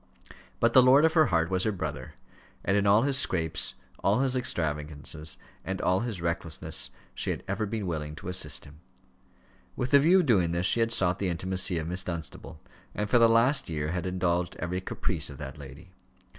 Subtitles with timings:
[0.59, 2.15] But the lord of her heart was her brother;
[2.65, 7.67] and in all his scrapes, all his extravagances, and all his recklessness, she had ever
[7.67, 8.79] been willing to assist him.
[9.75, 12.59] With the view of doing this she had sought the intimacy of Miss Dunstable,
[12.95, 15.91] and for the last year past had indulged every caprice of that lady.